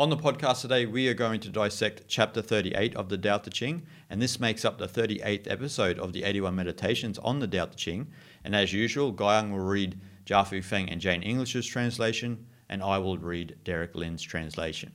[0.00, 3.50] On the podcast today, we are going to dissect chapter 38 of the Tao Te
[3.50, 7.66] Ching, and this makes up the 38th episode of the 81 Meditations on the Tao
[7.66, 8.06] Te Ching.
[8.42, 13.18] And as usual, Guyang will read Jia Feng and Jane English's translation, and I will
[13.18, 14.90] read Derek Lin's translation.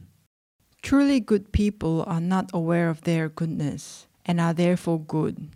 [0.81, 5.49] Truly good people are not aware of their goodness and are therefore good.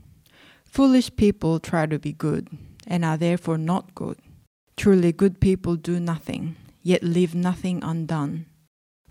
[0.64, 2.50] Foolish people try to be good
[2.86, 4.20] and are therefore not good.
[4.78, 8.46] Truly good people do nothing, yet leave nothing undone.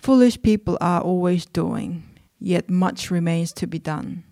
[0.08, 2.02] Foolish people are always doing,
[2.38, 4.24] yet much remains to be done.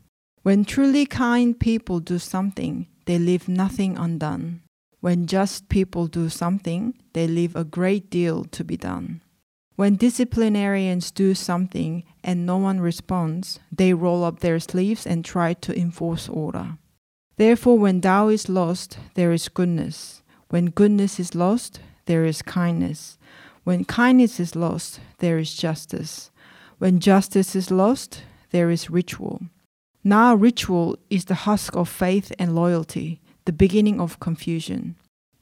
[0.43, 4.63] When truly kind people do something, they leave nothing undone.
[5.01, 9.21] When just people do something, they leave a great deal to be done.
[9.75, 15.53] When disciplinarians do something and no one responds, they roll up their sleeves and try
[15.53, 16.79] to enforce order.
[17.37, 20.23] Therefore, when Tao is lost, there is goodness.
[20.49, 23.19] When goodness is lost, there is kindness.
[23.67, 26.31] When kindness is lost, there is justice.
[26.79, 29.43] When justice is lost, there is ritual.
[30.05, 34.95] Now, ritual is the husk of faith and loyalty, the beginning of confusion.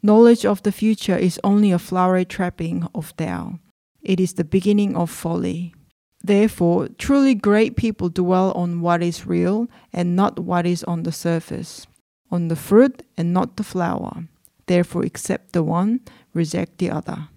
[0.03, 3.59] Knowledge of the future is only a flowery trapping of Tao.
[4.01, 5.75] It is the beginning of folly.
[6.23, 11.13] Therefore, truly great people dwell on what is real and not what is on the
[11.13, 11.87] surface,
[12.31, 14.25] on the fruit and not the flower.
[14.65, 16.01] Therefore, accept the one,
[16.33, 17.29] reject the other.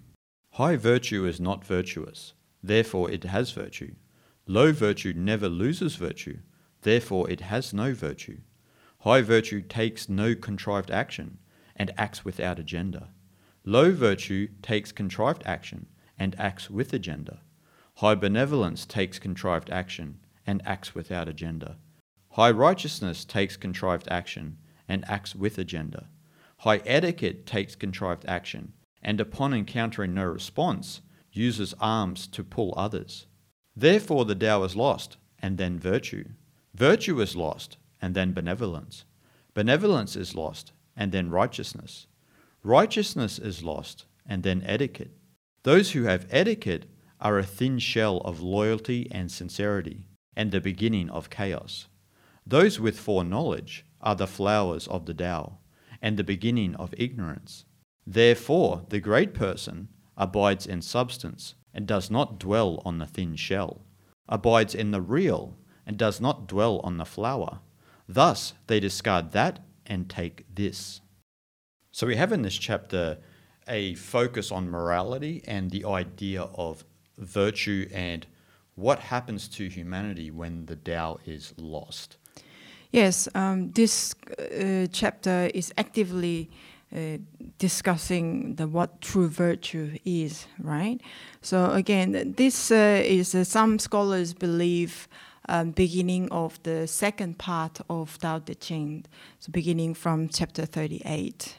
[0.58, 2.32] High virtue is not virtuous,
[2.64, 3.94] therefore it has virtue.
[4.44, 6.38] Low virtue never loses virtue,
[6.82, 8.38] therefore it has no virtue.
[9.02, 11.38] High virtue takes no contrived action
[11.76, 13.10] and acts without agenda.
[13.64, 15.86] Low virtue takes contrived action
[16.18, 17.38] and acts with agenda.
[17.98, 21.76] High benevolence takes contrived action and acts without agenda.
[22.30, 26.08] High righteousness takes contrived action and acts with agenda.
[26.62, 31.00] High etiquette takes contrived action and upon encountering no response,
[31.32, 33.26] uses arms to pull others.
[33.76, 36.24] Therefore, the Tao is lost, and then virtue.
[36.74, 39.04] Virtue is lost, and then benevolence.
[39.54, 42.06] Benevolence is lost, and then righteousness.
[42.62, 45.12] Righteousness is lost, and then etiquette.
[45.62, 46.86] Those who have etiquette
[47.20, 50.04] are a thin shell of loyalty and sincerity,
[50.36, 51.86] and the beginning of chaos.
[52.46, 55.58] Those with foreknowledge are the flowers of the Tao,
[56.00, 57.64] and the beginning of ignorance.
[58.10, 63.82] Therefore, the great person abides in substance and does not dwell on the thin shell,
[64.26, 67.60] abides in the real and does not dwell on the flower.
[68.08, 71.02] Thus, they discard that and take this.
[71.92, 73.18] So, we have in this chapter
[73.68, 76.86] a focus on morality and the idea of
[77.18, 78.26] virtue and
[78.74, 82.16] what happens to humanity when the Tao is lost.
[82.90, 86.48] Yes, um, this uh, chapter is actively
[86.94, 87.18] uh,
[87.58, 91.00] discussing the what true virtue is, right?
[91.42, 95.08] So again, this uh, is uh, some scholars believe
[95.48, 99.04] um, beginning of the second part of Tao Te Ching,
[99.38, 101.58] so beginning from chapter 38.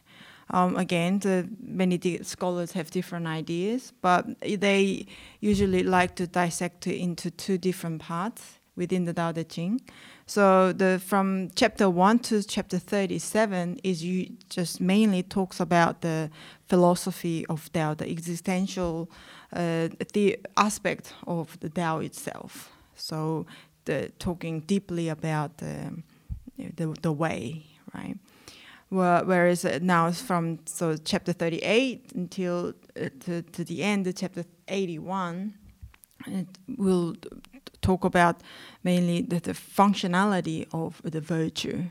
[0.51, 5.05] Um, again, the, many scholars have different ideas, but they
[5.39, 9.81] usually like to dissect it into two different parts within the Tao Te Ching.
[10.25, 16.31] So the from chapter one to chapter thirty-seven is you just mainly talks about the
[16.67, 19.11] philosophy of Tao, the existential
[19.53, 22.71] uh, the aspect of the Tao itself.
[22.95, 23.45] So
[23.85, 26.01] the talking deeply about the
[26.57, 28.17] the, the way, right?
[28.89, 35.53] whereas now from so chapter 38 until uh, to, to the end of chapter 81
[36.25, 36.47] it
[36.77, 37.15] will
[37.81, 38.41] talk about
[38.83, 41.83] mainly the, the functionality of the virtue.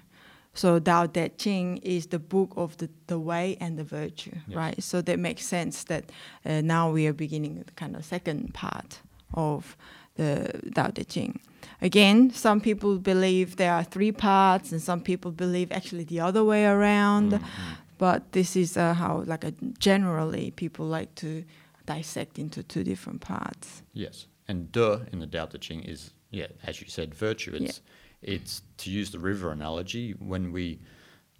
[0.55, 4.57] So Tao Te Ching is the book of the, the way and the virtue, yes.
[4.57, 4.83] right?
[4.83, 6.11] So that makes sense that
[6.45, 9.01] uh, now we are beginning the kind of second part
[9.35, 9.77] of
[10.17, 11.41] the Tao Te Ching.
[11.81, 16.43] Again, some people believe there are three parts, and some people believe actually the other
[16.43, 17.33] way around.
[17.33, 17.75] Mm-hmm.
[17.99, 21.45] But this is uh, how, like, a, generally people like to
[21.89, 23.83] dissect into two different parts.
[23.95, 24.27] Yes.
[24.47, 27.53] And de in the Tao Te Ching is, yeah, as you said, virtue.
[27.55, 27.81] It's,
[28.23, 28.35] yeah.
[28.35, 30.81] it's to use the river analogy, when we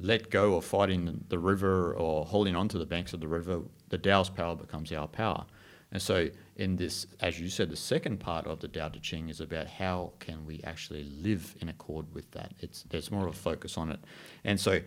[0.01, 3.61] let go of fighting the river or holding onto the banks of the river,
[3.91, 5.45] the Tao's power becomes our power.
[5.93, 9.29] And so, in this, as you said, the second part of the Tao Te Ching
[9.29, 12.53] is about how can we actually live in accord with that.
[12.61, 14.01] It's there's more of a focus on it,
[14.45, 14.81] and so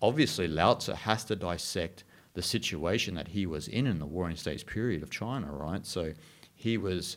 [0.00, 2.04] obviously Lao Tzu has to dissect
[2.34, 5.84] the situation that he was in in the Warring States period of China, right?
[5.84, 6.12] So
[6.54, 7.16] he was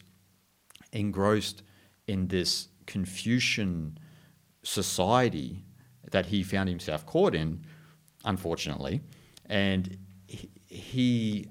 [0.92, 1.64] engrossed
[2.08, 3.98] in this Confucian
[4.64, 5.64] society
[6.12, 7.64] that he found himself caught in,
[8.26, 9.02] unfortunately.
[9.46, 9.98] And
[10.66, 11.48] he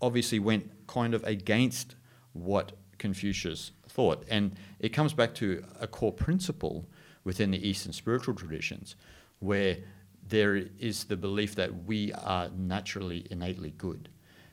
[0.00, 1.94] obviously went kind of against
[2.32, 4.24] what Confucius thought.
[4.28, 6.88] And it comes back to a core principle
[7.24, 8.94] within the Eastern spiritual traditions
[9.38, 9.78] where
[10.28, 14.08] there is the belief that we are naturally, innately good.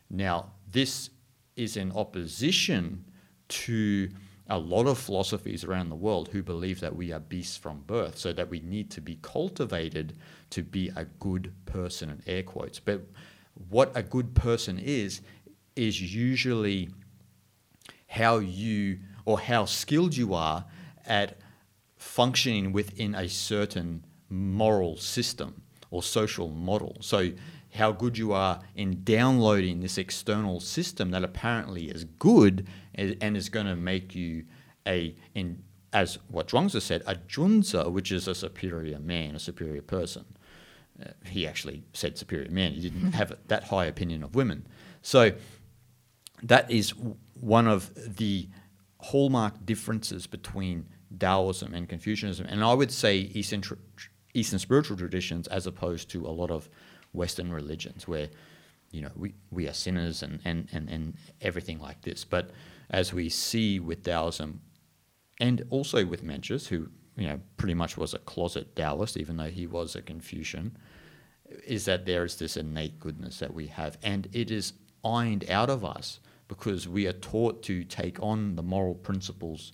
[0.10, 1.10] Now, this
[1.56, 3.06] is in opposition
[3.50, 4.10] to
[4.50, 8.18] a lot of philosophies around the world who believe that we are beasts from birth,
[8.18, 10.18] so that we need to be cultivated
[10.50, 12.80] to be a good person, in air quotes.
[12.80, 13.02] But
[13.70, 15.22] what a good person is,
[15.76, 16.90] is usually
[18.08, 20.66] how you or how skilled you are
[21.06, 21.38] at
[21.98, 25.63] functioning within a certain moral system
[25.94, 26.98] or social model.
[27.02, 27.32] So,
[27.76, 33.50] how good you are in downloading this external system that apparently is good and is
[33.50, 34.46] going to make you
[34.88, 39.82] a, in, as what Zhuangzi said, a junzi, which is a superior man, a superior
[39.82, 40.26] person.
[41.02, 42.74] Uh, he actually said superior man.
[42.74, 44.68] He didn't have that high opinion of women.
[45.02, 45.32] So
[46.44, 46.94] that is
[47.40, 48.50] one of the
[49.00, 50.86] hallmark differences between
[51.18, 53.76] Taoism and Confucianism, and I would say Eastern, tr-
[54.34, 56.70] Eastern spiritual traditions as opposed to a lot of
[57.14, 58.30] Western religions where
[58.92, 62.24] you know we, we are sinners and, and, and, and everything like this.
[62.24, 62.52] But
[62.90, 64.62] as we see with Taoism
[65.40, 69.50] and also with Mencius, who you know pretty much was a closet Taoist, even though
[69.50, 70.78] he was a Confucian,
[71.66, 75.70] is that there is this innate goodness that we have, and it is ironed out
[75.70, 79.74] of us because we are taught to take on the moral principles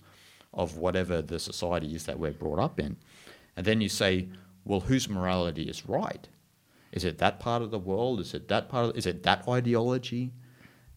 [0.52, 2.96] of whatever the society is that we're brought up in.
[3.56, 4.28] And then you say,
[4.70, 6.28] well, whose morality is right?
[6.92, 8.20] Is it that part of the world?
[8.20, 10.30] Is it that part of, is it that ideology?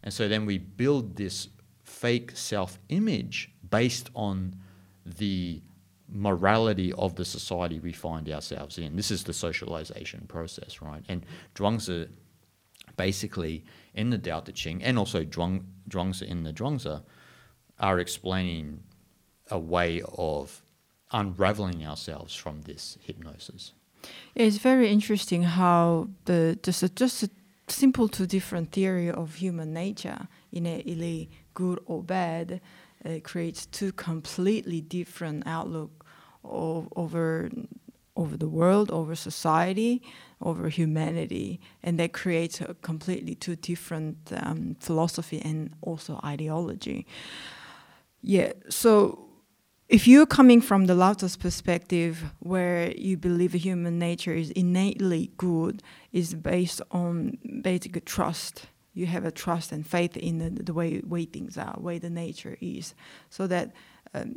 [0.03, 1.47] And so then we build this
[1.81, 4.55] fake self image based on
[5.07, 5.63] the
[6.07, 8.95] morality of the society we find ourselves in.
[8.95, 11.03] This is the socialization process, right?
[11.09, 11.25] And
[11.55, 12.09] Zhuangzi
[12.95, 13.65] basically
[13.95, 17.01] in the Tao Te Ching and also Zhuang, Zhuangzi in the Zhuangzi
[17.79, 18.83] are explaining
[19.49, 20.62] a way of
[21.13, 23.73] unraveling ourselves from this hypnosis.
[24.35, 27.29] It's very interesting how the just a, just a
[27.67, 32.59] simple to different theory of human nature, innately good or bad,
[33.05, 36.05] uh, creates two completely different outlook
[36.43, 37.49] of, over
[38.15, 40.01] over the world, over society,
[40.39, 47.07] over humanity, and that creates a completely two different um, philosophy and also ideology.
[48.21, 49.32] Yeah, so
[49.89, 55.83] if you're coming from the Lao perspective, where you believe human nature is innately good,
[56.11, 58.67] is based on basic trust.
[58.93, 62.09] You have a trust and faith in the, the way way things are, way the
[62.09, 62.93] nature is,
[63.29, 63.73] so that
[64.13, 64.35] um,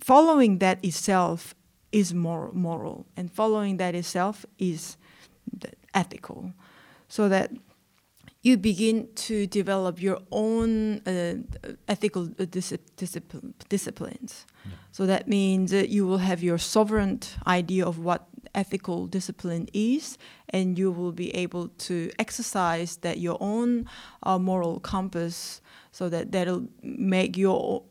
[0.00, 1.54] following that itself
[1.92, 4.96] is moral, moral, and following that itself is
[5.92, 6.52] ethical,
[7.08, 7.50] so that
[8.42, 11.34] you begin to develop your own uh,
[11.88, 14.46] ethical uh, discipline, disciplines.
[14.64, 14.72] Yeah.
[14.92, 20.16] So that means that you will have your sovereign idea of what ethical discipline is,
[20.48, 23.86] and you will be able to exercise that your own
[24.22, 25.60] uh, moral compass,
[25.92, 27.82] so that that'll make your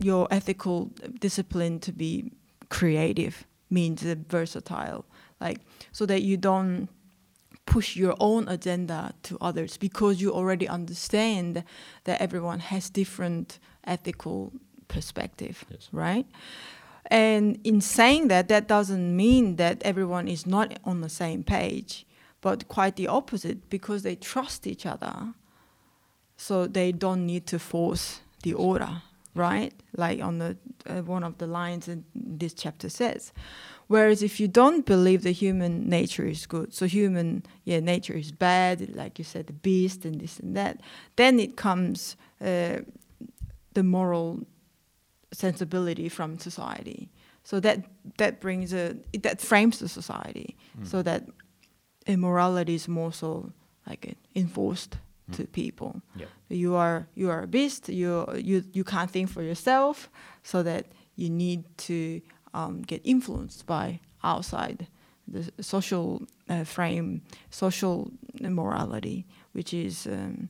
[0.00, 2.32] your ethical discipline to be
[2.68, 5.04] creative, means versatile,
[5.40, 5.60] like
[5.92, 6.88] so that you don't
[7.66, 11.64] push your own agenda to others because you already understand
[12.04, 14.52] that everyone has different ethical
[14.88, 15.88] perspective, yes.
[15.92, 16.26] right?
[17.06, 22.06] And in saying that, that doesn't mean that everyone is not on the same page,
[22.40, 25.34] but quite the opposite because they trust each other.
[26.36, 29.02] So they don't need to force the order,
[29.34, 29.72] right?
[29.96, 33.32] Like on the uh, one of the lines in this chapter says.
[33.86, 38.32] Whereas if you don't believe the human nature is good, so human yeah nature is
[38.32, 40.80] bad, like you said, the beast and this and that,
[41.16, 42.78] then it comes uh,
[43.74, 44.46] the moral
[45.32, 47.10] sensibility from society.
[47.42, 47.84] So that
[48.16, 50.86] that brings a that frames the society, mm.
[50.86, 51.28] so that
[52.06, 53.52] immorality is more so
[53.86, 54.96] like enforced
[55.30, 55.36] mm.
[55.36, 56.00] to people.
[56.16, 56.28] Yep.
[56.48, 57.88] You are you are a beast.
[57.88, 60.08] You you you can't think for yourself,
[60.42, 60.86] so that
[61.16, 62.20] you need to
[62.54, 64.86] um, get influenced by outside
[65.28, 70.48] the social uh, frame, social morality, which is um,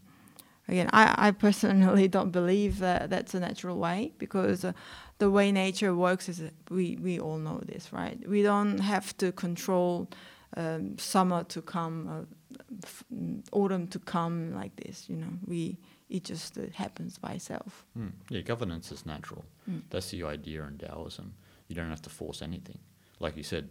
[0.68, 4.72] again, I, I personally don't believe that that's a natural way because uh,
[5.18, 8.18] the way nature works is we we all know this, right?
[8.28, 10.08] We don't have to control
[10.56, 13.04] um, summer to come, uh, f-
[13.52, 15.08] autumn to come like this.
[15.08, 15.78] You know, we
[16.10, 17.84] it just uh, happens by itself.
[17.98, 18.12] Mm.
[18.28, 19.44] Yeah, governance is natural.
[19.70, 19.82] Mm.
[19.90, 21.34] That's the idea in Taoism
[21.68, 22.78] you don't have to force anything.
[23.20, 23.68] Like you said,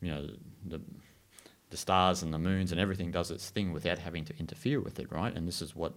[0.00, 0.28] you know,
[0.64, 0.80] the
[1.70, 5.00] the stars and the moons and everything does its thing without having to interfere with
[5.00, 5.34] it, right?
[5.34, 5.94] And this is what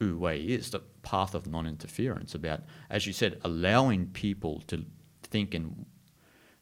[0.00, 4.84] Wu Wei is the path of non interference, about, as you said, allowing people to
[5.24, 5.86] think and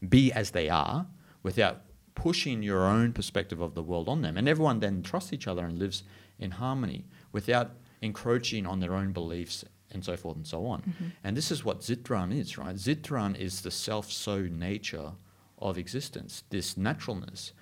[0.09, 1.07] be as they are
[1.43, 1.83] without
[2.15, 4.37] pushing your own perspective of the world on them.
[4.37, 6.03] And everyone then trusts each other and lives
[6.39, 10.81] in harmony without encroaching on their own beliefs and so forth and so on.
[10.83, 11.05] Mm-hmm.
[11.25, 12.75] And this is what Ziran is, right?
[12.75, 15.13] Ziran is the self so nature
[15.59, 17.53] of existence, this naturalness.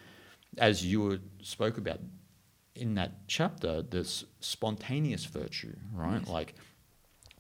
[0.58, 2.00] As you spoke about
[2.74, 6.20] in that chapter, this spontaneous virtue, right?
[6.20, 6.28] Yes.
[6.28, 6.54] Like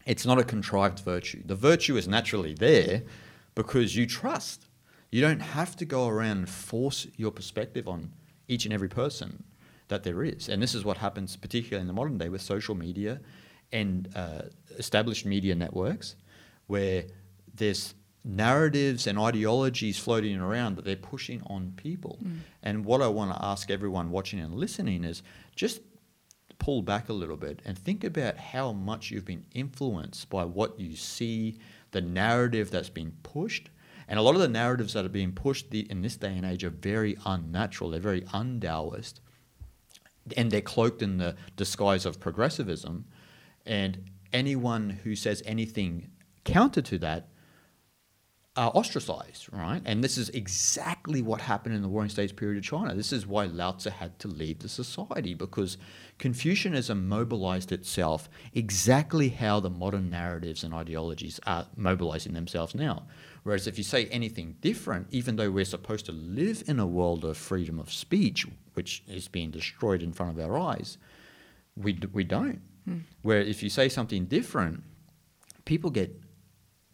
[0.06, 1.42] it's not a contrived virtue.
[1.44, 3.02] The virtue is naturally there
[3.54, 4.66] because you trust.
[5.10, 8.12] You don't have to go around and force your perspective on
[8.48, 9.44] each and every person
[9.88, 10.48] that there is.
[10.48, 13.20] And this is what happens, particularly in the modern day, with social media
[13.72, 14.42] and uh,
[14.78, 16.16] established media networks,
[16.66, 17.04] where
[17.54, 17.94] there's
[18.24, 22.18] narratives and ideologies floating around that they're pushing on people.
[22.62, 25.22] And what I want to ask everyone watching and listening is
[25.54, 25.80] just
[26.58, 30.80] pull back a little bit and think about how much you've been influenced by what
[30.80, 31.58] you see,
[31.90, 33.68] the narrative that's been pushed.
[34.08, 36.46] And a lot of the narratives that are being pushed the, in this day and
[36.46, 39.20] age are very unnatural, they're very undaoist,
[40.36, 43.04] and they're cloaked in the disguise of progressivism.
[43.66, 46.10] And anyone who says anything
[46.44, 47.28] counter to that
[48.56, 49.82] are ostracized, right?
[49.84, 52.94] And this is exactly what happened in the Warring States period of China.
[52.94, 55.76] This is why Lao Tzu had to leave the society because
[56.18, 63.06] Confucianism mobilized itself exactly how the modern narratives and ideologies are mobilizing themselves now.
[63.42, 67.24] Whereas if you say anything different, even though we're supposed to live in a world
[67.24, 70.96] of freedom of speech, which is being destroyed in front of our eyes,
[71.74, 72.60] we, d- we don't.
[73.22, 74.82] Where if you say something different,
[75.64, 76.20] people get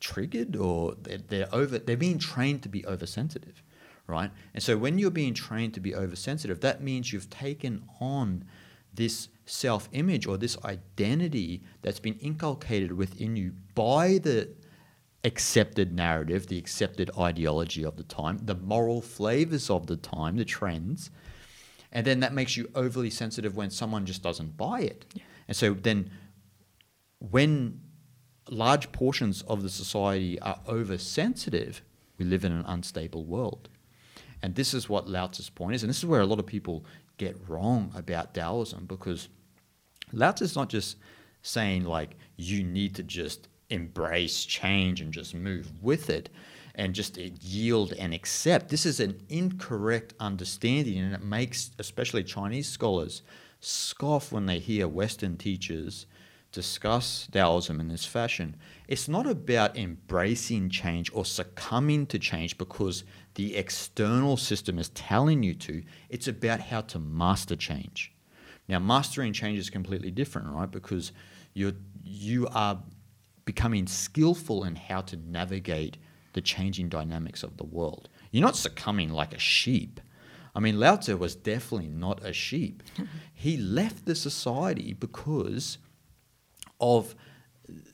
[0.01, 3.63] triggered or they're, they're over they're being trained to be oversensitive
[4.07, 4.33] right?
[4.55, 8.45] And so when you're being trained to be oversensitive that means you've taken on
[8.93, 14.49] this self-image or this identity that's been inculcated within you by the
[15.23, 20.45] accepted narrative the accepted ideology of the time the moral flavors of the time the
[20.45, 21.11] trends
[21.93, 25.05] and then that makes you overly sensitive when someone just doesn't buy it
[25.51, 26.13] and so then
[27.19, 27.81] when
[28.49, 31.83] large portions of the society are oversensitive,
[32.19, 33.69] we live in an unstable world.
[34.43, 35.83] And this is what Lao Tzu's point is.
[35.83, 36.85] And this is where a lot of people
[37.17, 39.29] get wrong about Taoism because
[40.13, 40.99] Lao Tzu's not just
[41.43, 46.31] saying, like, you need to just embrace change and just move with it
[46.77, 48.69] and just yield and accept.
[48.69, 53.23] This is an incorrect understanding, and it makes especially Chinese scholars
[53.61, 56.07] scoff when they hear Western teachers
[56.53, 58.57] discuss Taoism in this fashion.
[58.89, 65.43] It's not about embracing change or succumbing to change because the external system is telling
[65.43, 65.83] you to.
[66.09, 68.13] It's about how to master change.
[68.69, 70.71] Now, mastering change is completely different, right?
[70.71, 71.13] Because
[71.55, 72.83] you're, you are
[73.45, 75.97] becoming skillful in how to navigate
[76.33, 78.09] the changing dynamics of the world.
[78.31, 80.01] You're not succumbing like a sheep.
[80.55, 82.83] I mean, Lao Tzu was definitely not a sheep.
[83.35, 85.79] he left the society because
[86.81, 87.15] of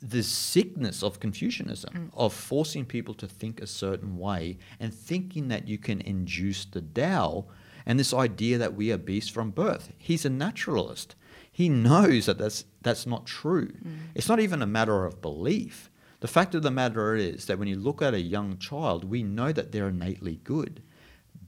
[0.00, 2.10] the sickness of Confucianism, mm.
[2.14, 6.80] of forcing people to think a certain way and thinking that you can induce the
[6.80, 7.46] Tao
[7.84, 9.92] and this idea that we are beasts from birth.
[9.98, 11.14] He's a naturalist.
[11.50, 13.68] He knows that that's, that's not true.
[13.68, 13.96] Mm.
[14.14, 15.90] It's not even a matter of belief.
[16.20, 19.22] The fact of the matter is that when you look at a young child, we
[19.22, 20.82] know that they're innately good.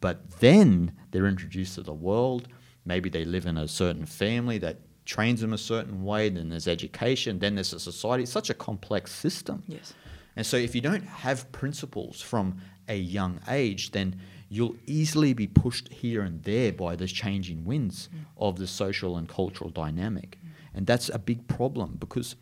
[0.00, 2.48] But then they're introduced to the world.
[2.84, 6.28] Maybe they live in a certain family that trains them a certain way.
[6.28, 7.38] Then there's education.
[7.38, 8.22] Then there's a society.
[8.24, 9.62] It's such a complex system.
[9.66, 9.94] Yes.
[10.36, 15.46] And so, if you don't have principles from a young age, then you'll easily be
[15.46, 18.24] pushed here and there by the changing winds mm.
[18.36, 20.38] of the social and cultural dynamic.
[20.74, 22.36] And that's a big problem because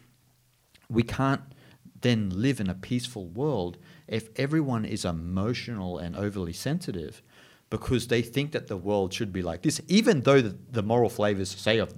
[0.89, 1.43] we can't
[2.03, 7.23] then live in a peaceful world if everyone is emotional and overly sensitive
[7.71, 11.09] because they think that the world should be like this, even though the, the moral
[11.09, 11.95] flavors, say, of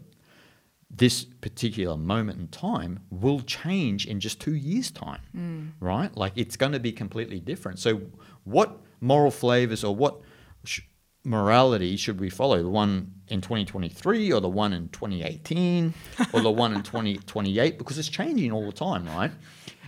[0.91, 5.71] this particular moment in time will change in just two years' time, mm.
[5.81, 6.17] right?
[6.17, 7.79] Like it's going to be completely different.
[7.79, 8.03] So,
[8.45, 10.21] what moral flavors or what
[10.65, 10.81] sh-
[11.25, 12.63] morality should we follow?
[12.63, 15.93] The one in 2023 or the one in 2018
[16.33, 17.77] or the one in 2028?
[17.77, 19.31] Because it's changing all the time, right?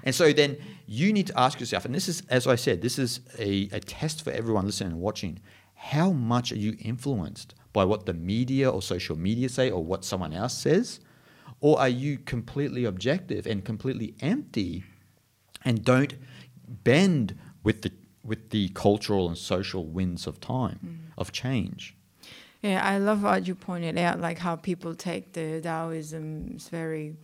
[0.03, 0.57] And so then
[0.87, 3.81] you need to ask yourself, and this is, as I said, this is a, a
[3.81, 5.41] test for everyone listening and watching.
[5.83, 10.05] How much are you influenced by what the media or social media say or what
[10.05, 11.01] someone else says?
[11.61, 14.85] Or are you completely objective and completely empty
[15.65, 16.15] and don't
[16.69, 21.13] bend with the, with the cultural and social winds of time, mm.
[21.17, 21.97] of change?
[22.61, 27.17] Yeah, I love what you pointed out, like how people take the Taoism is very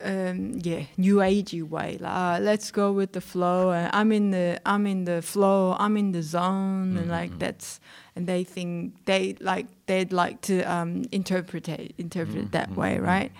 [0.00, 1.98] um, yeah, new agey way.
[2.00, 3.70] Like, uh, let's go with the flow.
[3.72, 5.74] And I'm in the I'm in the flow.
[5.78, 7.38] I'm in the zone, and like Mhm.
[7.38, 7.80] that's
[8.14, 12.96] and they think they like they'd like to um, interpret it, interpret it that way,
[12.98, 13.06] mhm.
[13.06, 13.32] right?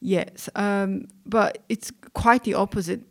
[0.00, 3.02] Yes, um, but it's quite the opposite.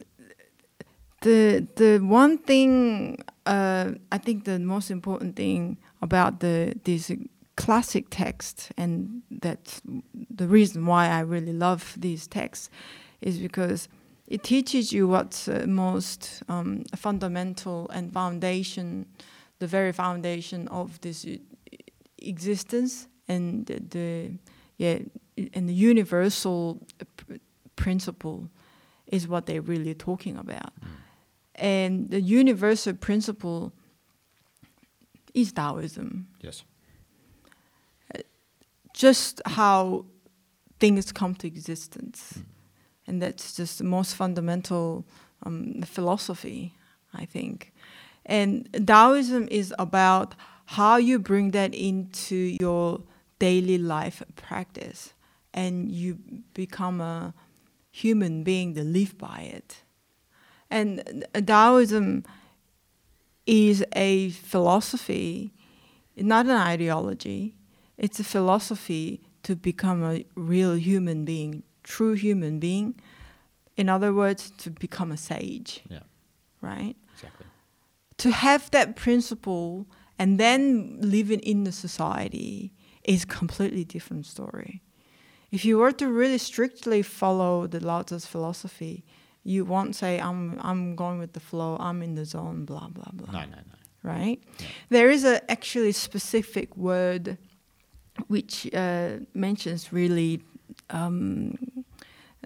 [1.21, 7.11] The the one thing uh, I think the most important thing about the this
[7.65, 9.82] classic text, and that's
[10.36, 12.70] the reason why I really love these texts,
[13.22, 13.88] is because
[14.27, 19.06] it teaches you what's uh, most um, fundamental and foundation,
[19.60, 21.25] the very foundation of this
[22.18, 24.32] existence and the, the
[24.77, 25.00] yeah
[25.53, 26.80] and the universal
[27.18, 27.39] pr-
[27.75, 28.50] principle
[29.08, 30.74] is what they're really talking about.
[31.56, 33.72] And the universal principle
[35.34, 36.27] is Taoism.
[36.41, 36.63] Yes.
[38.93, 40.05] Just how
[40.79, 42.39] things come to existence.
[43.07, 45.05] And that's just the most fundamental
[45.43, 46.75] um, philosophy,
[47.13, 47.74] I think.
[48.25, 53.01] And Taoism is about how you bring that into your
[53.39, 55.13] daily life practice
[55.53, 56.19] and you
[56.53, 57.33] become a
[57.91, 59.81] human being that live by it.
[60.69, 62.24] And Taoism
[63.45, 65.53] is a philosophy,
[66.15, 67.55] not an ideology.
[68.05, 72.96] It's a philosophy to become a real human being, true human being.
[73.77, 76.03] In other words, to become a sage, Yeah.
[76.62, 76.96] right?
[77.13, 77.46] Exactly.
[78.17, 79.86] To have that principle
[80.20, 84.81] and then living in the society is completely different story.
[85.51, 89.03] If you were to really strictly follow the Lao Tzu's philosophy,
[89.43, 93.12] you won't say I'm I'm going with the flow, I'm in the zone, blah blah
[93.13, 93.31] blah.
[93.31, 93.77] No, no, no.
[94.13, 94.39] Right?
[94.60, 94.67] Yeah.
[94.89, 97.38] There is a actually specific word
[98.27, 100.41] which uh, Mencius really
[100.89, 101.58] um,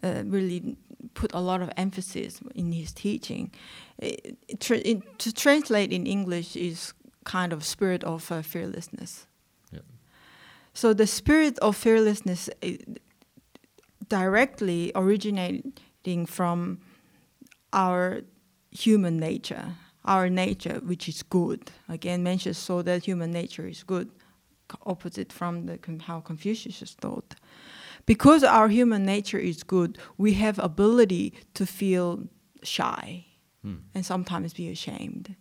[0.04, 0.76] uh, really
[1.14, 3.52] put a lot of emphasis in his teaching.
[4.00, 9.26] It, tra- it- to translate in English is kind of spirit of uh, fearlessness.
[9.72, 9.84] Yep.
[10.74, 12.80] So the spirit of fearlessness i-
[14.10, 16.80] directly originating from
[17.74, 18.22] our
[18.72, 19.74] human nature,
[20.06, 21.72] our nature which is good.
[21.90, 24.10] Again, Mencius so that human nature is good,
[24.86, 27.36] opposite from the how Confucius thought.
[28.06, 32.28] Because our human nature is good, we have ability to feel
[32.64, 33.26] shy
[33.64, 33.78] Hmm.
[33.96, 35.36] and sometimes be ashamed,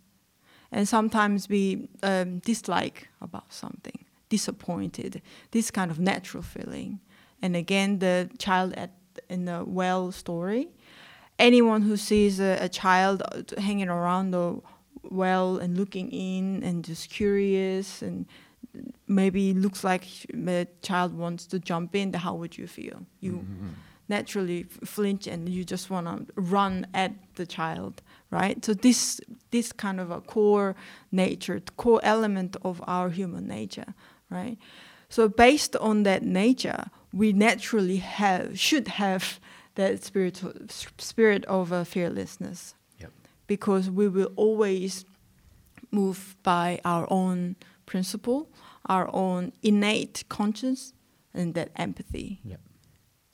[0.71, 5.21] and sometimes be um, dislike about something, disappointed.
[5.51, 7.01] This kind of natural feeling.
[7.41, 8.93] And again, the child at
[9.29, 10.69] in the well story,
[11.37, 14.59] anyone who sees a, a child uh, hanging around the
[15.03, 18.25] well and looking in and just curious and
[19.07, 23.05] maybe looks like the child wants to jump in, how would you feel?
[23.21, 23.73] You Mhm.
[24.07, 27.93] naturally flinch and you just want to run at the child
[28.29, 30.75] right so this this kind of a core
[31.11, 33.93] nature core element of our human nature
[34.29, 34.57] right
[35.09, 39.39] so based on that nature we naturally have should have
[39.73, 40.35] that spirit
[40.99, 43.11] spirit of uh, fearlessness Yep.
[43.47, 45.03] because we will always
[45.91, 48.47] move by our own principle
[48.87, 50.93] our own innate conscience
[51.33, 52.61] and that empathy Yep.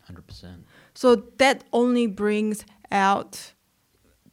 [0.03, 0.65] Hundred percent.
[0.93, 3.53] so that only brings out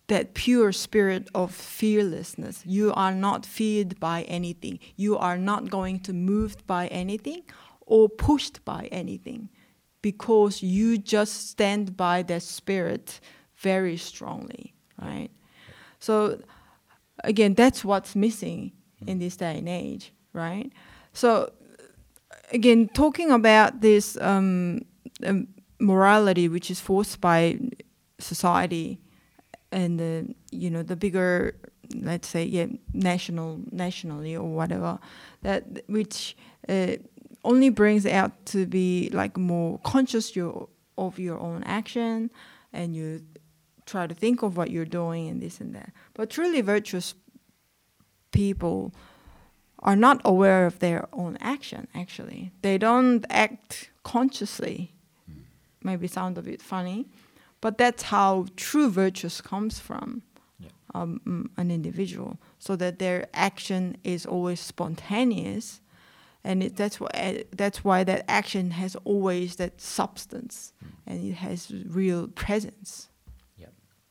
[0.09, 2.63] that pure spirit of fearlessness.
[2.67, 4.79] You are not feared by anything.
[4.97, 7.43] You are not going to moved by anything
[7.83, 9.51] or pushed by anything
[10.03, 13.21] because you just stand by that spirit
[13.57, 15.29] very strongly, right?
[15.99, 16.41] So
[17.25, 18.73] again, that's what's missing
[19.07, 19.21] in mm.
[19.21, 20.73] this day and age, right?
[21.13, 21.53] So
[22.53, 24.83] again, talking about this um,
[25.25, 25.49] um,
[25.81, 27.59] morality which is forced by
[28.19, 29.01] society
[29.71, 31.55] and the you know the bigger
[31.95, 34.99] let's say yeah national nationally or whatever
[35.43, 36.37] that which
[36.69, 36.97] uh,
[37.45, 42.31] only brings out to be like more conscious your, of your own action
[42.73, 43.23] and you
[43.87, 45.93] try to think of what you're doing and this and that.
[46.15, 47.15] But truly virtuous
[48.33, 48.93] people
[49.81, 52.51] are not aware of their own action actually.
[52.63, 54.93] They don't act consciously.
[55.83, 57.07] Maybe sound a bit funny
[57.61, 60.23] but that's how true virtues comes from
[60.61, 60.71] Yeah.
[60.95, 62.39] um, mm, an individual.
[62.59, 65.81] So that their action is always spontaneous
[66.45, 70.73] and it, that's why that's why that action has always that substance
[71.07, 73.09] and it has real presence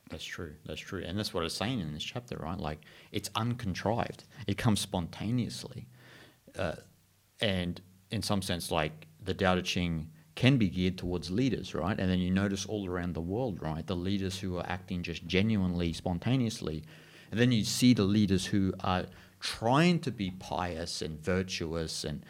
[0.10, 0.54] that's true.
[0.66, 2.58] That's true, and that's what it's saying in this chapter, right?
[2.58, 5.88] Like it's uncontrived; it comes spontaneously,
[6.58, 6.76] uh,
[7.42, 12.00] and in some sense, like the Tao Te Ching can be geared towards leaders, right?
[12.00, 13.86] And then you notice all around the world, right?
[13.86, 16.84] The leaders who are acting just genuinely, spontaneously.
[17.32, 19.06] And then you see the leaders who are
[19.40, 22.24] trying to be pious and virtuous and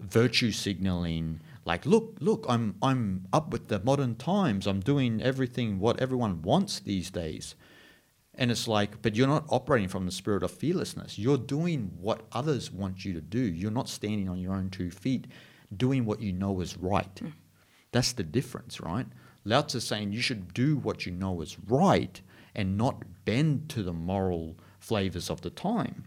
[0.00, 4.66] virtue signaling like look look i'm i'm up with the modern times.
[4.66, 7.54] I'm doing everything what everyone wants these days.
[8.34, 11.18] And it's like but you're not operating from the spirit of fearlessness.
[11.18, 13.40] You're doing what others want you to do.
[13.40, 15.26] You're not standing on your own two feet
[15.76, 17.14] doing what you know is right.
[17.16, 17.32] Mm.
[17.92, 19.06] that's the difference right?
[19.44, 22.20] Lao tzu is saying you should do what you know is right
[22.54, 26.04] and not bend to the moral flavors of the time.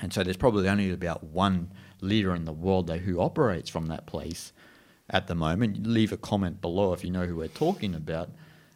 [0.00, 3.86] And so there's probably only about one leader in the world though who operates from
[3.86, 4.52] that place
[5.10, 5.86] at the moment.
[5.86, 8.30] Leave a comment below if you know who we're talking about.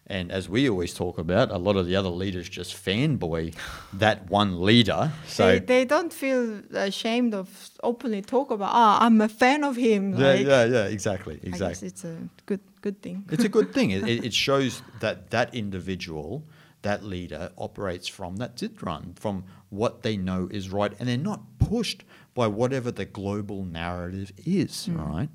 [0.06, 3.54] And as we always talk about, a lot of the other leaders just fanboy
[3.92, 5.12] that one leader.
[5.26, 8.70] So they, they don't feel ashamed of openly talk about.
[8.72, 10.12] Ah, oh, I'm a fan of him.
[10.12, 10.84] Yeah, like, yeah, yeah.
[10.86, 11.88] Exactly, exactly.
[11.88, 12.16] it's a
[12.46, 13.24] good good thing.
[13.30, 13.90] It's a good thing.
[13.92, 16.44] it, it shows that that individual,
[16.82, 21.42] that leader, operates from that run, from what they know is right, and they're not
[21.58, 22.02] pushed
[22.34, 24.98] by whatever the global narrative is, mm.
[24.98, 25.28] right?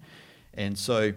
[0.57, 1.13] And so,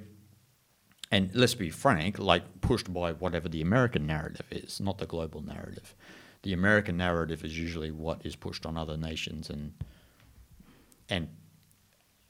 [1.10, 5.40] and let's be frank, like pushed by whatever the American narrative is, not the global
[5.40, 5.96] narrative.
[6.42, 9.72] The American narrative is usually what is pushed on other nations and
[11.08, 11.28] and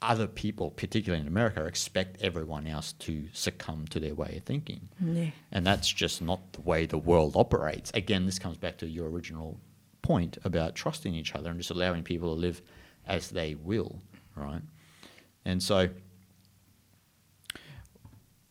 [0.01, 4.89] other people, particularly in America, expect everyone else to succumb to their way of thinking.
[4.99, 5.29] Yeah.
[5.51, 7.91] And that's just not the way the world operates.
[7.93, 9.59] Again, this comes back to your original
[10.01, 12.63] point about trusting each other and just allowing people to live
[13.05, 14.01] as they will,
[14.35, 14.63] right?
[15.45, 15.89] And so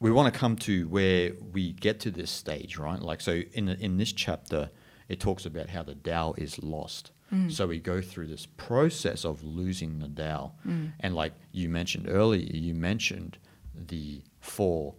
[0.01, 3.01] we want to come to where we get to this stage, right?
[3.01, 4.71] Like, so in, in this chapter,
[5.09, 7.13] it talks about how the Tao is lost.
[7.33, 7.53] Mm.
[7.53, 10.53] So we go through this process of losing the Tao.
[10.67, 10.93] Mm.
[11.01, 13.39] And like you mentioned earlier, you mentioned
[13.75, 14.95] the four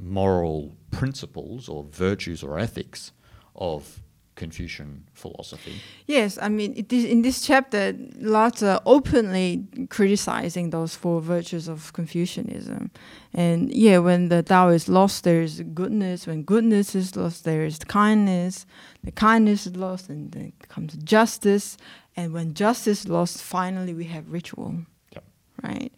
[0.00, 3.12] moral principles or virtues or ethics
[3.54, 4.02] of
[4.36, 5.74] Confucian philosophy.
[6.06, 12.90] Yes, I mean, in this chapter, lots are openly criticizing those four virtues of Confucianism.
[13.32, 16.26] And yeah, when the Tao is lost, there is goodness.
[16.26, 18.66] When goodness is lost, there is kindness.
[19.04, 21.76] The kindness is lost, and then comes justice.
[22.16, 24.78] And when justice is lost, finally we have ritual.
[25.12, 25.24] Yep.
[25.62, 25.92] Right?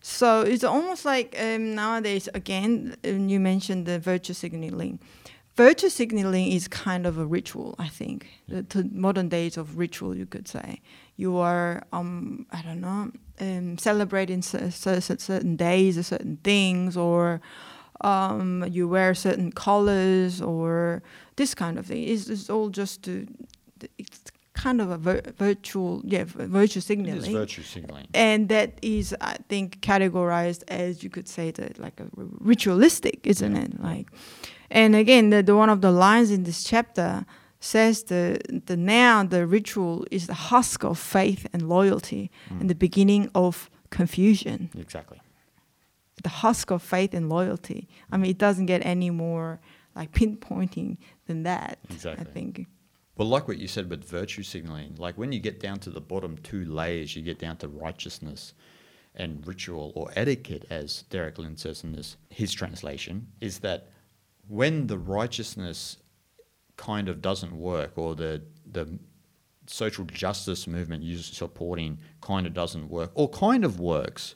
[0.00, 5.00] So it's almost like um, nowadays, again, um, you mentioned the virtue signaling
[5.56, 8.28] virtue signaling is kind of a ritual, I think.
[8.48, 10.80] The, to modern days of ritual, you could say.
[11.16, 17.40] You are, um, I don't know, um, celebrating certain days or certain things, or
[18.02, 21.02] um, you wear certain colors, or
[21.36, 22.02] this kind of thing.
[22.04, 23.26] It's, it's all just to,
[23.98, 27.22] it's kind of a vir- virtual, yeah, virtue signaling.
[27.22, 28.08] It is virtue signaling.
[28.14, 33.54] And that is, I think, categorized as you could say that like a ritualistic, isn't
[33.54, 33.62] yeah.
[33.62, 33.82] it?
[33.82, 34.08] Like,
[34.70, 37.24] and again, the, the one of the lines in this chapter
[37.60, 42.60] says the the now the ritual is the husk of faith and loyalty mm.
[42.60, 44.70] and the beginning of confusion.
[44.78, 45.20] Exactly.
[46.22, 47.88] The husk of faith and loyalty.
[48.10, 49.60] I mean, it doesn't get any more
[49.94, 51.78] like pinpointing than that.
[51.90, 52.26] Exactly.
[52.26, 52.66] I think.
[53.16, 56.02] Well, like what you said with virtue signaling, like when you get down to the
[56.02, 58.52] bottom two layers, you get down to righteousness
[59.14, 63.88] and ritual or etiquette, as Derek Lin says in this his translation, is that
[64.48, 65.98] when the righteousness
[66.76, 68.98] kind of doesn't work or the the
[69.68, 74.34] social justice movement you're supporting kind of doesn't work or kind of works,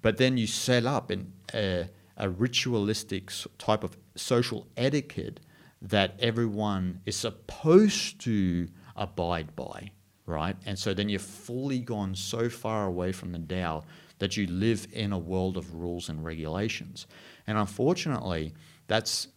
[0.00, 1.12] but then you set up
[1.54, 5.40] a, a ritualistic type of social etiquette
[5.82, 9.90] that everyone is supposed to abide by,
[10.26, 10.56] right?
[10.66, 13.84] And so then you've fully gone so far away from the Tao
[14.18, 17.06] that you live in a world of rules and regulations.
[17.46, 18.52] And unfortunately,
[18.90, 19.28] that's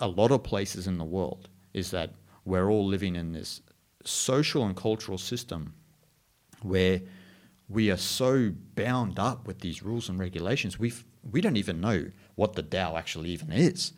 [0.00, 2.10] a lot of places in the world is that
[2.44, 3.62] we're all living in this
[4.04, 5.72] social and cultural system
[6.60, 7.00] where
[7.70, 10.92] we are so bound up with these rules and regulations we
[11.22, 13.94] we don't even know what the Tao actually even is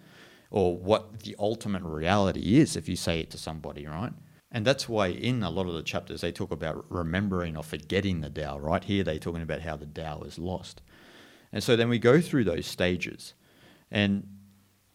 [0.50, 4.12] or what the ultimate reality is if you say it to somebody right?
[4.52, 8.20] And that's why in a lot of the chapters they talk about remembering or forgetting
[8.20, 8.84] the Tao right?
[8.84, 10.82] Here they're talking about how the Tao is lost.
[11.52, 13.34] And so then we go through those stages.
[13.90, 14.26] And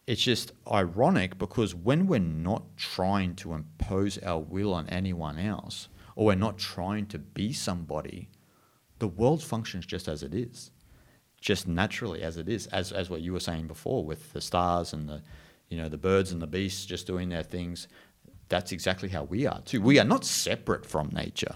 [0.07, 5.89] it's just ironic because when we're not trying to impose our will on anyone else,
[6.15, 8.29] or we're not trying to be somebody,
[8.99, 10.71] the world functions just as it is,
[11.41, 14.93] just naturally as it is, as, as what you were saying before with the stars
[14.93, 15.21] and the,
[15.69, 17.89] you know, the birds and the beasts just doing their things.
[18.47, 19.81] That's exactly how we are too.
[19.81, 21.55] We are not separate from nature,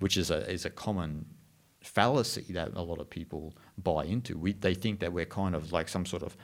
[0.00, 1.26] which is a, is a common
[1.82, 4.38] fallacy that a lot of people buy into.
[4.38, 6.36] We, they think that we're kind of like some sort of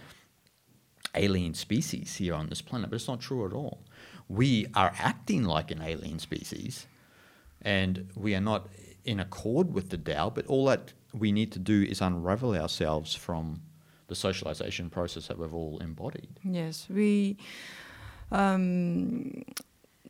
[1.14, 3.83] alien species here on this planet, but it's not true at all.
[4.29, 6.87] We are acting like an alien species,
[7.61, 8.68] and we are not
[9.05, 13.14] in accord with the Tao, but all that we need to do is unravel ourselves
[13.14, 13.62] from
[14.09, 16.29] the socialization process that we've all embodied.
[16.44, 17.37] Yes, we
[18.31, 19.44] um,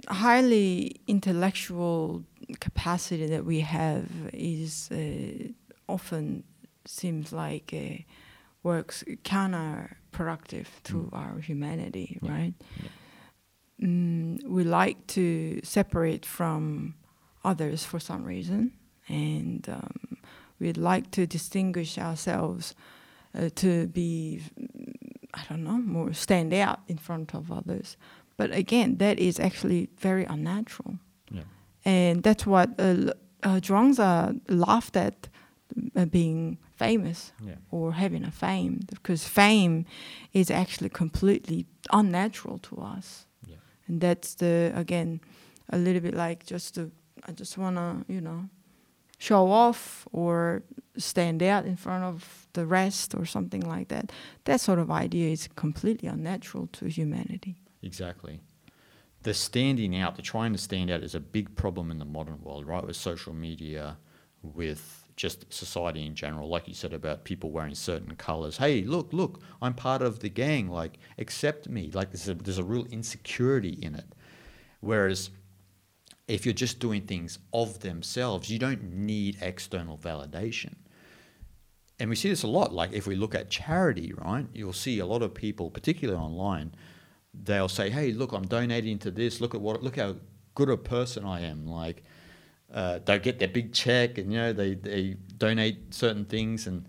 [0.08, 2.24] highly intellectual
[2.60, 5.48] capacity that we have is uh,
[5.88, 6.44] often
[6.84, 8.02] seems like uh,
[8.62, 9.04] works
[10.16, 11.08] counterproductive to Mm.
[11.12, 12.54] our humanity, Yeah, right?
[12.82, 12.88] yeah.
[13.80, 16.94] Mm, we like to separate from
[17.44, 18.72] others for some reason,
[19.08, 20.16] and um,
[20.60, 22.74] we'd like to distinguish ourselves
[23.34, 24.40] uh, to be,
[25.34, 27.96] I don't know, more stand out in front of others.
[28.36, 30.98] But again, that is actually very unnatural.
[31.30, 31.42] Yeah.
[31.84, 35.28] And that's what uh, uh, Zhuangzi laughed at
[35.96, 37.56] uh, being famous Yeah.
[37.70, 39.84] or having a fame, because fame
[40.32, 43.26] is actually completely unnatural to us.
[43.46, 43.56] Yeah.
[43.88, 45.20] And that's the, again,
[45.70, 46.90] a little bit like just to,
[47.28, 48.48] I just want to, you know,
[49.18, 50.62] show off or
[50.96, 54.10] stand out in front of the rest or something like that.
[54.44, 57.54] That sort of idea is completely unnatural to humanity.
[57.82, 58.40] Exactly.
[59.22, 62.40] The standing out, the trying to stand out is a big problem in the modern
[62.42, 62.84] world, right?
[62.84, 63.96] With social media,
[64.42, 66.48] with just society in general.
[66.48, 68.56] Like you said about people wearing certain colors.
[68.56, 70.68] Hey, look, look, I'm part of the gang.
[70.68, 71.90] Like, accept me.
[71.92, 74.14] Like, there's a, there's a real insecurity in it.
[74.80, 75.30] Whereas
[76.28, 80.74] if you're just doing things of themselves, you don't need external validation.
[81.98, 82.72] And we see this a lot.
[82.72, 86.74] Like, if we look at charity, right, you'll see a lot of people, particularly online,
[87.32, 89.40] they'll say, "Hey, look, I'm donating to this.
[89.40, 90.16] Look at what, look how
[90.54, 92.02] good a person I am." Like,
[92.72, 96.86] uh, they get their big check, and you know, they they donate certain things, and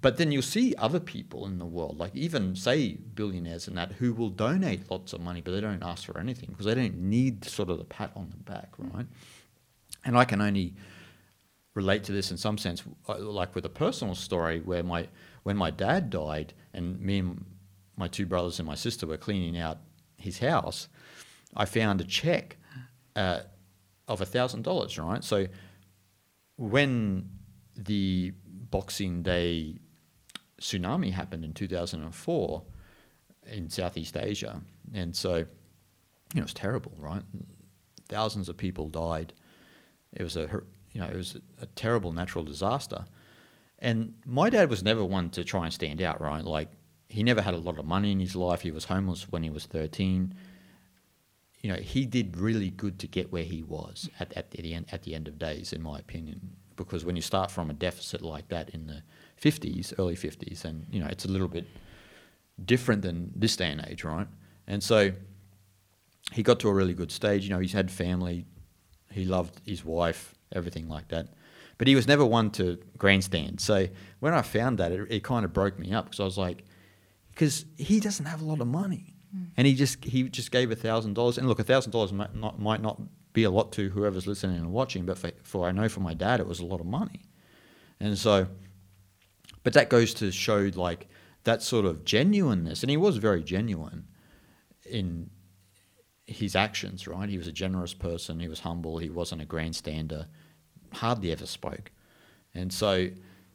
[0.00, 3.92] but then you'll see other people in the world, like even say billionaires and that,
[3.92, 6.96] who will donate lots of money, but they don't ask for anything because they don't
[6.96, 9.06] need sort of the pat on the back, right?
[10.04, 10.74] And I can only
[11.74, 15.08] relate to this in some sense, uh, like with a personal story where my
[15.42, 17.44] when my dad died, and me and
[17.96, 19.78] my two brothers and my sister were cleaning out
[20.18, 20.88] his house,
[21.56, 22.58] I found a check
[23.16, 23.40] uh,
[24.10, 24.98] of a thousand dollars.
[24.98, 25.46] Right, so
[26.56, 27.30] when
[27.76, 28.32] the
[28.70, 29.78] Boxing Day
[30.60, 32.62] tsunami happened in 2004
[33.46, 34.60] in Southeast Asia,
[34.92, 35.46] and so you
[36.34, 37.22] know it's terrible, right?
[38.08, 39.32] Thousands of people died.
[40.12, 40.48] It was a
[40.92, 43.04] you know it was a terrible natural disaster,
[43.78, 46.44] and my dad was never one to try and stand out, right?
[46.44, 46.68] Like
[47.08, 48.62] he never had a lot of money in his life.
[48.62, 50.34] He was homeless when he was 13.
[51.60, 54.86] You know, he did really good to get where he was at, at the end
[54.92, 56.56] at the end of days, in my opinion.
[56.76, 59.02] Because when you start from a deficit like that in the
[59.40, 61.66] 50s, early 50s, and you know it's a little bit
[62.64, 64.26] different than this day and age, right?
[64.66, 65.12] And so
[66.32, 67.44] he got to a really good stage.
[67.44, 68.46] You know, he's had family,
[69.10, 71.28] he loved his wife, everything like that.
[71.78, 73.60] But he was never one to grandstand.
[73.60, 73.88] So
[74.20, 76.64] when I found that, it, it kind of broke me up because I was like,
[77.30, 79.09] because he doesn't have a lot of money,
[79.56, 81.38] and he just he just gave a thousand dollars.
[81.38, 83.00] And look, a thousand dollars might not might not
[83.32, 86.14] be a lot to whoever's listening and watching, but for, for I know for my
[86.14, 87.22] dad, it was a lot of money.
[88.00, 88.48] And so,
[89.62, 91.08] but that goes to show like
[91.44, 94.08] that sort of genuineness, and he was very genuine
[94.84, 95.30] in
[96.26, 97.28] his actions, right?
[97.28, 98.40] He was a generous person.
[98.40, 98.98] He was humble.
[98.98, 100.26] He wasn't a grandstander.
[100.92, 101.90] Hardly ever spoke.
[102.54, 103.10] And so,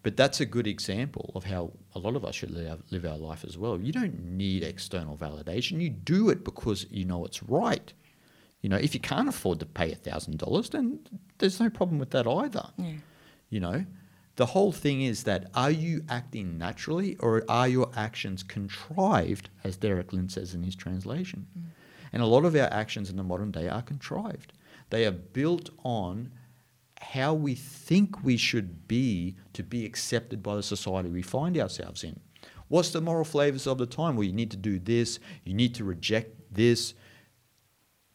[0.06, 3.18] but that's a good example of how a lot of us should live, live our
[3.18, 3.82] life as well.
[3.82, 5.82] You don't need external validation.
[5.82, 7.92] You do it because you know it's right.
[8.62, 11.00] You know, if you can't afford to pay $1,000, then
[11.40, 12.70] there's no problem with that either.
[12.78, 12.92] Yeah.
[13.50, 13.86] You know,
[14.36, 19.76] the whole thing is that are you acting naturally or are your actions contrived, as
[19.76, 21.48] Derek Lin says in his translation?
[21.58, 21.64] Mm.
[22.14, 24.54] And a lot of our actions in the modern day are contrived.
[24.92, 26.30] They are built on
[27.12, 32.04] how we think we should be to be accepted by the society we find ourselves
[32.04, 32.20] in.
[32.68, 34.16] What's the moral flavors of the time?
[34.16, 36.94] Well, you need to do this, you need to reject this.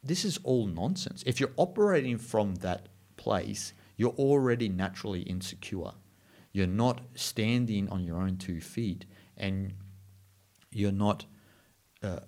[0.02, 1.22] This is all nonsense.
[1.26, 5.92] If you're operating from that place, you're already naturally insecure.
[6.52, 9.04] You're not standing on your own two feet,
[9.36, 9.74] and
[10.72, 11.26] you're not.
[12.02, 12.20] Uh,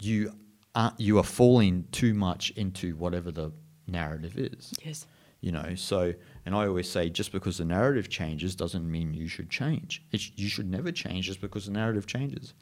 [0.00, 0.32] you
[0.74, 3.52] are you are falling too much into whatever the
[3.86, 4.72] narrative is.
[4.82, 5.06] Yes.
[5.40, 9.28] You know, so and I always say, just because the narrative changes doesn't mean you
[9.28, 10.02] should change.
[10.10, 12.54] It, sh- you should never change just because the narrative changes.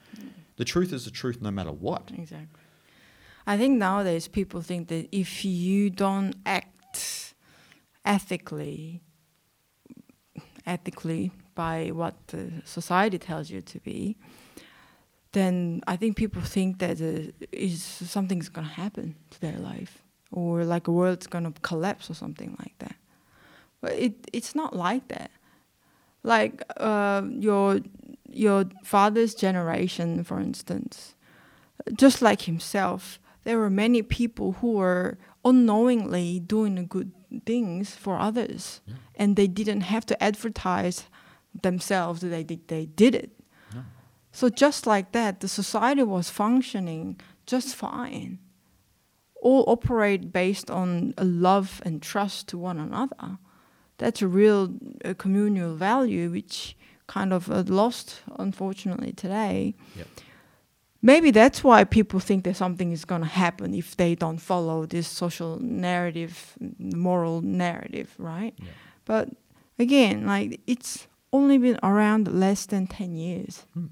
[0.56, 2.10] The truth is the truth, no matter what.
[2.16, 2.60] Exactly.
[3.46, 7.34] I think nowadays people think that if you don't act
[8.04, 9.02] ethically,
[10.66, 14.16] ethically by what the society tells you to be,
[15.32, 20.02] then I think people think that uh, is something's going to happen to their life,
[20.37, 22.96] or like a world's to collapse or something like that.
[23.81, 25.31] But it it's not like that.
[26.22, 27.81] Like uh, your
[28.31, 31.14] your father's generation, for instance,
[32.03, 37.12] just like himself, there were many people who were unknowingly doing good
[37.46, 38.94] things for others, Yeah.
[39.20, 41.07] and they didn't have to advertise
[41.62, 43.31] themselves that they did, they did it.
[43.75, 43.81] No.
[44.33, 48.38] So just like that, the society was functioning just fine.
[49.42, 53.38] All operate based on a love and trust to one another.
[53.99, 59.75] That's a real uh, communal value, which kind of uh, lost, unfortunately, today.
[59.96, 60.07] Yep.
[61.03, 64.87] Maybe that's why people think that something is going to happen if they don't follow
[64.87, 68.55] this social narrative, moral narrative, right?
[68.59, 68.68] Yeah.
[69.05, 69.29] But
[69.79, 73.66] again, like it's only been around less than 10 years.
[73.75, 73.87] Hmm.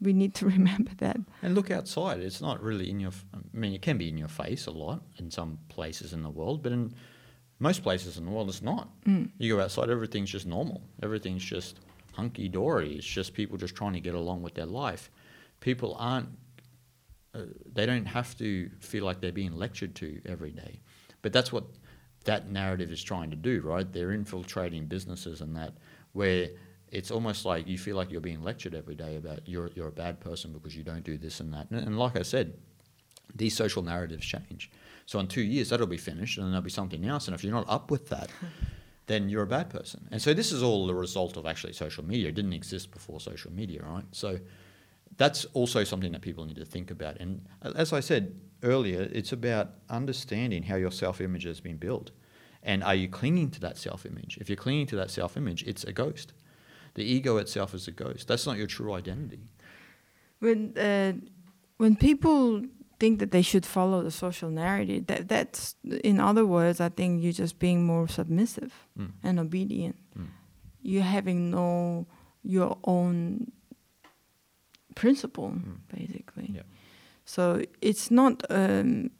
[0.00, 1.16] We need to remember that.
[1.42, 2.20] And look outside.
[2.20, 3.10] It's not really in your.
[3.10, 6.22] f- I mean, it can be in your face a lot in some places in
[6.22, 6.94] the world, but in
[7.58, 8.88] most places in the world, it's not.
[9.04, 9.30] Mm.
[9.38, 10.82] You go outside, everything's just normal.
[11.02, 11.80] Everything's just
[12.12, 12.94] hunky dory.
[12.94, 15.10] It's just people just trying to get along with their life.
[15.60, 16.28] People aren't.
[17.34, 20.80] Uh, they don't have to feel like they're being lectured to every day.
[21.20, 21.64] But that's what
[22.24, 23.90] that narrative is trying to do, right?
[23.90, 25.74] They're infiltrating businesses and that,
[26.12, 26.48] where
[26.92, 29.92] it's almost like you feel like you're being lectured every day about you're you're a
[29.92, 31.70] bad person because you don't do this and that.
[31.70, 32.54] And, and like I said,
[33.34, 34.70] these social narratives change.
[35.06, 37.28] So in two years that'll be finished, and then there'll be something else.
[37.28, 38.30] And if you're not up with that,
[39.06, 40.06] then you're a bad person.
[40.10, 42.28] And so this is all the result of actually social media.
[42.28, 44.04] It didn't exist before social media, right?
[44.12, 44.38] So
[45.16, 47.16] that's also something that people need to think about.
[47.18, 52.10] And as I said earlier, it's about understanding how your self image has been built.
[52.62, 54.38] And are you clinging to that self image?
[54.40, 56.32] If you're clinging to that self image, it's a ghost.
[56.98, 58.26] The ego itself is a ghost.
[58.28, 59.42] That's not your true identity.
[60.40, 61.12] When, uh,
[61.82, 62.62] when people
[63.00, 65.76] think that they should follow the social narrative, that, that's,
[66.10, 69.12] in other words, I think you're just being more submissive Mm.
[69.22, 69.96] and obedient.
[70.18, 70.26] Mm.
[70.82, 72.06] You're having no,
[72.42, 73.52] your own
[74.94, 75.78] principle, Mm.
[75.96, 76.50] basically.
[76.56, 76.62] Yeah.
[77.24, 79.10] So it's not, um,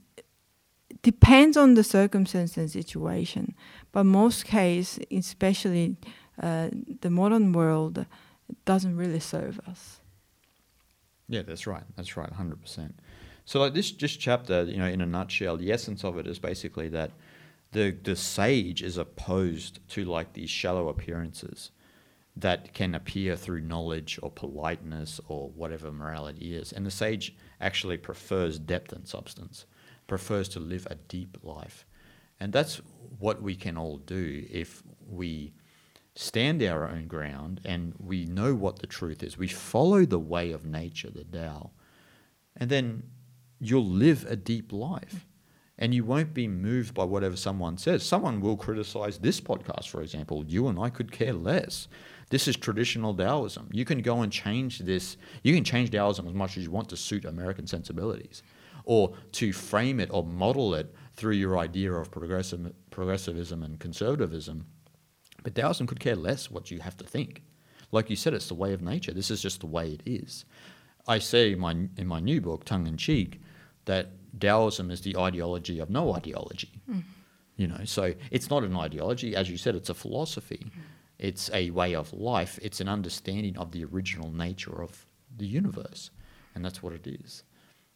[1.03, 3.55] depends on the circumstance and situation.
[3.93, 5.97] But most case, especially
[6.42, 6.68] uh,
[7.01, 8.07] the modern world,
[8.64, 10.01] doesn't really serve us.
[11.29, 11.85] Yeah, that's right.
[11.96, 12.98] That's right, hundred percent.
[13.44, 16.38] So like this this chapter, you know, in a nutshell, the essence of it is
[16.38, 17.12] basically that
[17.72, 21.70] the the sage is opposed to like these shallow appearances
[22.37, 26.72] that can appear through knowledge or politeness or whatever morality is.
[26.72, 29.66] And the sage actually prefers depth and substance,
[30.07, 31.85] prefers to live a deep life.
[32.38, 32.81] And that's
[33.18, 35.53] what we can all do if we
[36.21, 39.39] stand our own ground and we know what the truth is.
[39.39, 41.71] We follow the way of nature, the Tao,
[42.57, 43.05] and then
[43.61, 45.27] you'll live a deep life.
[45.81, 48.03] And you won't be moved by whatever someone says.
[48.03, 50.45] Someone will criticize this podcast, for example.
[50.45, 51.87] You and I could care less.
[52.31, 53.69] This is traditional Taoism.
[53.73, 55.17] You can go and change this.
[55.45, 58.43] You can change Taoism as much as you want to suit American sensibilities
[58.87, 64.67] or to frame it or model it through your idea of progressive, progressivism and conservatism.
[65.49, 67.43] But Taoism could care less what you have to think.
[67.91, 69.15] Like you said, it's the way of nature.
[69.15, 70.45] This is just the way it is.
[71.07, 73.41] I say in my, in my new book, Tongue in Cheek,
[73.87, 76.83] that Taoism is the ideology of no ideology.
[76.85, 77.01] Hmm.
[77.57, 79.35] You know, so it's not an ideology.
[79.35, 80.67] As you said, it's a philosophy.
[81.19, 82.59] It's a way of life.
[82.61, 86.11] It's an understanding of the original nature of the universe.
[86.55, 87.43] And that's what it is.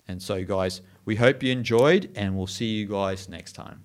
[0.08, 3.84] And so, guys, we hope you enjoyed, and we'll see you guys next time.